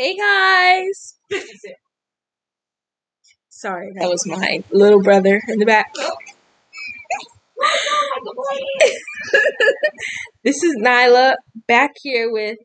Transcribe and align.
Hey 0.00 0.16
guys! 0.16 1.18
Sorry, 3.50 3.92
that 3.96 4.08
was 4.08 4.26
my 4.26 4.64
little 4.70 5.02
brother 5.02 5.42
in 5.46 5.58
the 5.58 5.66
back. 5.66 5.92
this 10.42 10.64
is 10.64 10.74
Nyla 10.76 11.34
back 11.68 11.90
here 12.02 12.32
with 12.32 12.56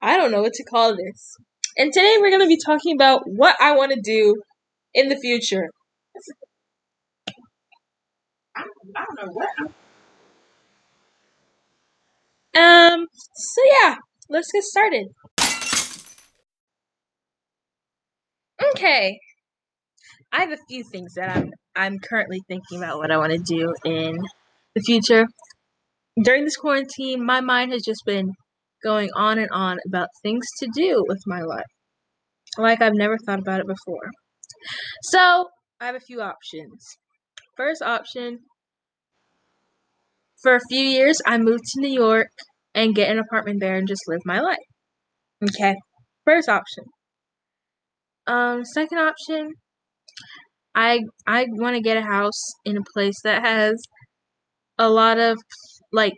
I 0.00 0.16
don't 0.16 0.30
know 0.30 0.40
what 0.40 0.54
to 0.54 0.64
call 0.64 0.96
this. 0.96 1.36
And 1.76 1.92
today 1.92 2.16
we're 2.18 2.30
going 2.30 2.40
to 2.40 2.46
be 2.46 2.56
talking 2.56 2.96
about 2.96 3.24
what 3.26 3.56
I 3.60 3.76
want 3.76 3.92
to 3.92 4.00
do 4.00 4.40
in 4.94 5.10
the 5.10 5.18
future. 5.18 5.68
I 8.56 8.62
don't 8.94 9.26
know 9.26 9.32
what. 9.34 9.50
Um 12.58 13.08
so 13.34 13.60
yeah, 13.82 13.96
let's 14.30 14.50
get 14.50 14.62
started. 14.62 15.08
Okay. 18.62 19.18
I 20.32 20.40
have 20.40 20.52
a 20.52 20.58
few 20.68 20.84
things 20.84 21.14
that 21.14 21.36
I'm 21.36 21.50
I'm 21.76 21.98
currently 21.98 22.40
thinking 22.48 22.78
about 22.78 22.98
what 22.98 23.10
I 23.10 23.16
want 23.18 23.32
to 23.32 23.38
do 23.38 23.72
in 23.84 24.18
the 24.74 24.80
future. 24.82 25.26
During 26.22 26.44
this 26.44 26.56
quarantine, 26.56 27.24
my 27.24 27.40
mind 27.40 27.72
has 27.72 27.82
just 27.84 28.02
been 28.06 28.32
going 28.84 29.10
on 29.16 29.38
and 29.38 29.50
on 29.52 29.78
about 29.86 30.08
things 30.22 30.46
to 30.60 30.68
do 30.74 31.04
with 31.08 31.20
my 31.26 31.42
life. 31.42 31.64
Like 32.58 32.82
I've 32.82 32.94
never 32.94 33.16
thought 33.26 33.40
about 33.40 33.60
it 33.60 33.66
before. 33.66 34.10
So, 35.04 35.48
I 35.80 35.86
have 35.86 35.94
a 35.94 36.00
few 36.00 36.20
options. 36.20 36.84
First 37.56 37.82
option 37.82 38.40
for 40.42 40.54
a 40.54 40.60
few 40.70 40.80
years, 40.82 41.20
I 41.26 41.38
moved 41.38 41.64
to 41.64 41.80
New 41.80 41.92
York 41.92 42.28
and 42.74 42.94
get 42.94 43.10
an 43.10 43.18
apartment 43.18 43.60
there 43.60 43.76
and 43.76 43.88
just 43.88 44.02
live 44.08 44.20
my 44.24 44.40
life. 44.40 44.58
Okay. 45.42 45.76
First 46.24 46.48
option. 46.48 46.84
Um, 48.28 48.64
second 48.64 48.98
option, 48.98 49.54
I 50.74 51.00
I 51.26 51.46
want 51.50 51.76
to 51.76 51.82
get 51.82 51.96
a 51.96 52.02
house 52.02 52.52
in 52.64 52.76
a 52.76 52.82
place 52.94 53.16
that 53.24 53.42
has 53.42 53.82
a 54.78 54.88
lot 54.90 55.18
of 55.18 55.38
like 55.92 56.14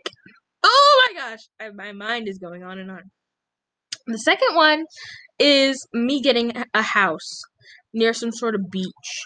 oh 0.63 1.03
my 1.07 1.19
gosh, 1.19 1.39
I, 1.59 1.69
my 1.69 1.93
mind 1.93 2.27
is 2.27 2.37
going 2.37 2.63
on 2.63 2.77
and 2.79 2.91
on. 2.91 3.03
The 4.07 4.17
second 4.17 4.55
one 4.55 4.83
is 5.39 5.87
me 5.93 6.21
getting 6.21 6.51
a 6.73 6.81
house 6.81 7.41
near 7.93 8.13
some 8.13 8.31
sort 8.31 8.55
of 8.55 8.69
beach, 8.69 9.25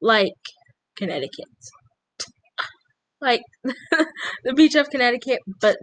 like 0.00 0.32
Connecticut, 0.96 1.46
like 3.20 3.42
the 4.44 4.54
beach 4.54 4.76
of 4.76 4.88
Connecticut. 4.88 5.40
But 5.60 5.76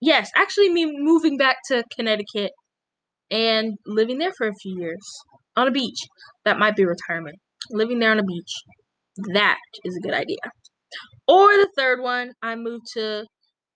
yes, 0.00 0.30
actually, 0.34 0.70
me 0.72 0.90
moving 0.90 1.36
back 1.36 1.58
to 1.68 1.84
Connecticut 1.94 2.52
and 3.30 3.78
living 3.86 4.18
there 4.18 4.32
for 4.36 4.48
a 4.48 4.54
few 4.62 4.78
years 4.78 5.04
on 5.56 5.68
a 5.68 5.72
beach. 5.72 5.98
That 6.44 6.58
might 6.58 6.76
be 6.76 6.84
retirement. 6.84 7.36
Living 7.70 7.98
there 7.98 8.10
on 8.12 8.18
a 8.18 8.24
beach. 8.24 8.52
That 9.34 9.58
is 9.84 9.96
a 9.96 10.00
good 10.00 10.14
idea. 10.14 10.38
Or 11.28 11.48
the 11.48 11.70
third 11.76 12.00
one, 12.00 12.32
I 12.42 12.54
moved 12.56 12.86
to 12.94 13.26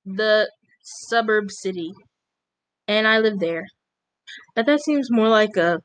the 0.04 0.50
suburb 0.82 1.50
city 1.50 1.92
and 2.88 3.06
I 3.06 3.18
live 3.18 3.38
there. 3.40 3.66
But 4.54 4.66
that 4.66 4.80
seems 4.82 5.10
more 5.10 5.28
like 5.28 5.56
a 5.56 5.80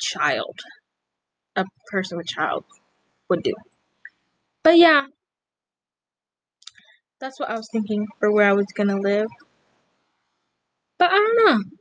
child. 0.00 0.58
A 1.56 1.64
person 1.90 2.18
with 2.18 2.26
child 2.26 2.64
would 3.28 3.42
do. 3.42 3.54
But 4.62 4.78
yeah. 4.78 5.06
That's 7.20 7.38
what 7.38 7.50
I 7.50 7.54
was 7.56 7.68
thinking 7.70 8.08
for 8.18 8.32
where 8.32 8.48
I 8.48 8.52
was 8.52 8.66
gonna 8.74 8.98
live. 8.98 9.28
But 10.98 11.10
I 11.10 11.16
don't 11.16 11.44
know. 11.44 11.79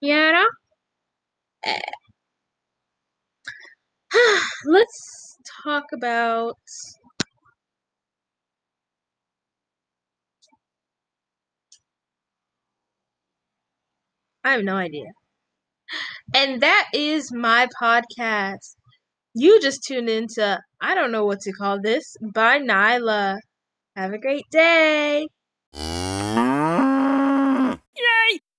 Yara? 0.00 0.44
Let's 4.66 5.36
talk 5.64 5.84
about 5.92 6.56
I 14.44 14.52
have 14.52 14.64
no 14.64 14.76
idea. 14.76 15.12
And 16.34 16.60
that 16.62 16.88
is 16.94 17.32
my 17.32 17.68
podcast. 17.80 18.76
You 19.34 19.60
just 19.60 19.84
tuned 19.84 20.08
into 20.10 20.60
I 20.80 20.94
don't 20.94 21.12
know 21.12 21.24
what 21.26 21.40
to 21.42 21.52
call 21.52 21.80
this 21.82 22.16
by 22.34 22.58
Nyla. 22.60 23.38
Have 23.96 24.12
a 24.14 24.18
great 24.18 24.44
day. 24.50 25.26